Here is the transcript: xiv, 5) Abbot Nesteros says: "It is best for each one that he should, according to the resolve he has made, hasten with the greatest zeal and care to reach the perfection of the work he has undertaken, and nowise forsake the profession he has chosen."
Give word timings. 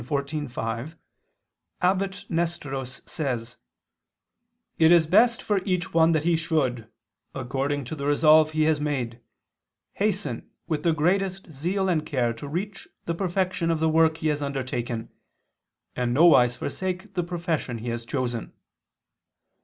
xiv, 0.03 0.49
5) 0.49 0.95
Abbot 1.79 2.25
Nesteros 2.27 3.07
says: 3.07 3.57
"It 4.79 4.91
is 4.91 5.05
best 5.05 5.43
for 5.43 5.61
each 5.63 5.93
one 5.93 6.11
that 6.13 6.23
he 6.23 6.35
should, 6.35 6.89
according 7.35 7.85
to 7.85 7.95
the 7.95 8.07
resolve 8.07 8.49
he 8.49 8.63
has 8.63 8.81
made, 8.81 9.21
hasten 9.93 10.49
with 10.67 10.81
the 10.81 10.91
greatest 10.91 11.51
zeal 11.51 11.87
and 11.87 12.03
care 12.03 12.33
to 12.33 12.47
reach 12.47 12.87
the 13.05 13.13
perfection 13.13 13.69
of 13.69 13.79
the 13.79 13.89
work 13.89 14.17
he 14.17 14.29
has 14.29 14.41
undertaken, 14.41 15.11
and 15.95 16.15
nowise 16.15 16.55
forsake 16.55 17.13
the 17.13 17.21
profession 17.23 17.77
he 17.77 17.89
has 17.89 18.03
chosen." 18.03 18.53